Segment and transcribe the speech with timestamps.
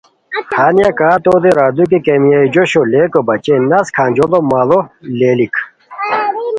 [0.57, 4.79] ہانیہ کا توتے راردو کی کیمیا جوشو لیکو بچین نست کھانجوڑو ماڑو
[5.17, 5.55] لیلیک